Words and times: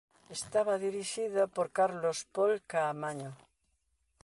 Estaba 0.37 0.81
dirixida 0.87 1.43
por 1.55 1.67
Carlos 1.77 2.17
Pol 2.35 2.51
Caamaño. 2.71 3.31